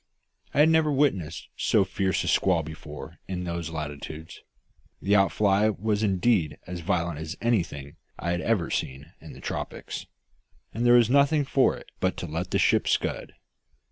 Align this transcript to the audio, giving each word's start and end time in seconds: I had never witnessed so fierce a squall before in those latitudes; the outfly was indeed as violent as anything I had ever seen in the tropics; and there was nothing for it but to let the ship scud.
I 0.51 0.61
had 0.61 0.69
never 0.69 0.91
witnessed 0.91 1.49
so 1.55 1.85
fierce 1.85 2.23
a 2.23 2.27
squall 2.27 2.63
before 2.63 3.19
in 3.27 3.43
those 3.43 3.69
latitudes; 3.69 4.41
the 4.99 5.15
outfly 5.15 5.69
was 5.69 6.01
indeed 6.01 6.57
as 6.65 6.79
violent 6.79 7.19
as 7.19 7.37
anything 7.39 7.97
I 8.17 8.31
had 8.31 8.41
ever 8.41 8.71
seen 8.71 9.13
in 9.21 9.33
the 9.33 9.39
tropics; 9.41 10.07
and 10.73 10.87
there 10.87 10.95
was 10.95 11.11
nothing 11.11 11.45
for 11.45 11.77
it 11.77 11.91
but 11.99 12.17
to 12.17 12.25
let 12.25 12.49
the 12.49 12.57
ship 12.57 12.87
scud. 12.87 13.33